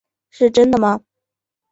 [0.31, 1.03] 是真的吗？